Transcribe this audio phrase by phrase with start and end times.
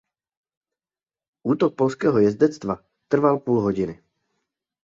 [1.43, 4.01] Útok polského jezdectva trval půl hodiny.